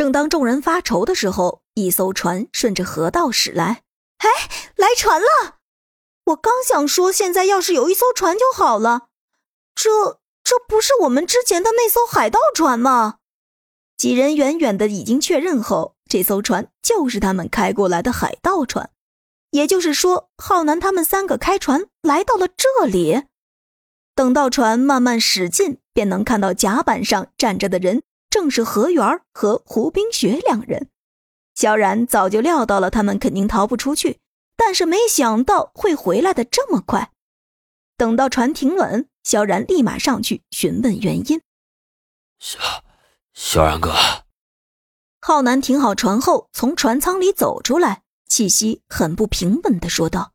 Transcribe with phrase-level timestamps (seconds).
[0.00, 3.82] 正当众人发愁的时候，一艘船顺着河道驶来。
[4.16, 4.28] 哎，
[4.74, 5.56] 来船了！
[6.24, 9.08] 我刚想说，现在要是有一艘船就好了。
[9.74, 13.16] 这这不是我们之前的那艘海盗船吗？
[13.98, 18.88] 几人远远的已经确认后，这艘船就是他们开过来的海盗船。
[19.50, 23.24] 也就是说，浩南他们三个开船来到了这里。
[24.14, 30.88] 等到船慢慢驶近，便能看到甲板上站着的人正是何元和胡冰雪两人。
[31.54, 34.20] 萧然早就料到了他们肯定逃不出去，
[34.56, 37.10] 但是没想到会回来的这么快。
[37.98, 41.42] 等到船停稳，萧然立马上去询问原因。
[42.38, 42.58] 萧，
[43.34, 43.94] 萧然哥。
[45.20, 48.04] 浩南停好船后，从船舱里走出来。
[48.26, 50.32] 气息很不平稳的说道：“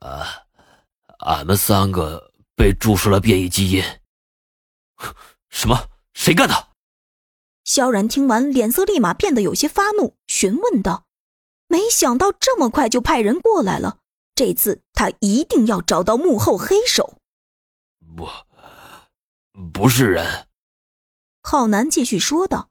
[0.00, 0.44] 啊，
[1.18, 3.82] 俺们三个被注射了变异基因。
[5.50, 5.90] 什么？
[6.14, 6.68] 谁干的？”
[7.64, 11.06] 萧然听完，脸色立马变得有些发怒，询问道
[11.68, 13.98] ：“没想到这么快就派人过来了，
[14.34, 17.18] 这次他一定要找到幕后黑手。”
[18.16, 18.28] 不，
[19.72, 20.48] 不是人。”
[21.42, 22.70] 浩南继续说道。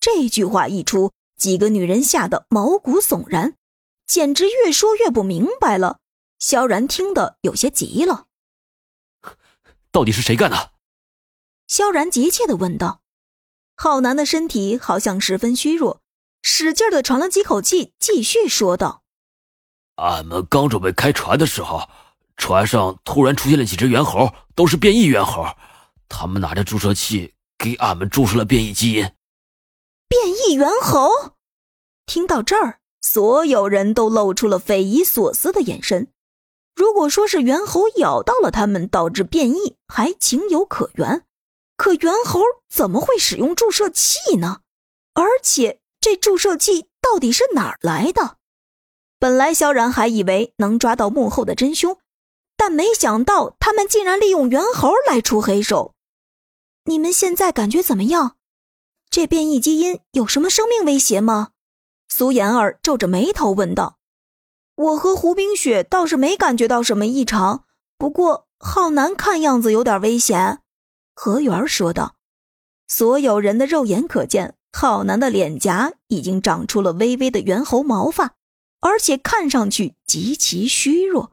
[0.00, 3.56] 这句话一出，几个女人吓得毛骨悚然。
[4.06, 5.98] 简直越说越不明白了，
[6.38, 8.26] 萧然听得有些急了。
[9.90, 10.72] 到底是谁干的？
[11.66, 13.02] 萧然急切的问道。
[13.80, 16.00] 浩南的身体好像十分虚弱，
[16.42, 19.04] 使劲的喘了几口气，继续说道
[20.02, 21.88] ：“俺们刚准备开船的时候，
[22.36, 25.46] 船上突然出现了几只猿猴，都是变异猿猴，
[26.08, 29.08] 他们拿着注射器给俺们注射了变异基因。”
[30.08, 31.36] 变异猿猴，
[32.04, 32.80] 听到这儿。
[33.00, 36.08] 所有人都露出了匪夷所思的眼神。
[36.74, 41.24] 如果说是猿猴咬到了他们导致变异，还情有可原。
[41.78, 44.62] 可猿猴怎么会使用注射器呢？
[45.14, 48.36] 而且这注射器到底是哪儿来的？
[49.20, 51.98] 本来萧然还以为能抓到幕后的真凶，
[52.56, 55.94] 但没想到他们竟然利用猿猴来出黑手。
[56.84, 58.36] 你们现在感觉怎么样？
[59.08, 61.50] 这变异基因有什么生命威胁吗？
[62.08, 63.98] 苏妍儿皱着眉头问道
[64.74, 67.64] ：“我和胡冰雪倒是没感觉到什么异常，
[67.96, 70.62] 不过浩南看样子有点危险。”
[71.20, 72.14] 何元说道。
[72.86, 78.36] 所有人的肉眼可见，浩南的脸颊已经长出了微微的猿猴毛发，
[78.80, 81.32] 而且看上去极其虚弱，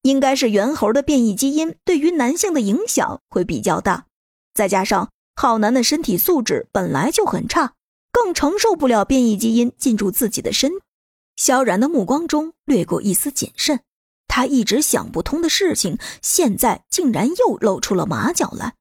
[0.00, 4.06] 应该是猿猴的变异基因对于男性的影响会比较大，
[4.54, 7.74] 再加上浩南的身体素质本来就很差。
[8.10, 10.72] 更承受不了变异基因进入自己的身。
[11.36, 13.80] 萧然的目光中掠过一丝谨慎，
[14.26, 18.74] 他一直想不通的事情，现在竟然又露出了马脚来。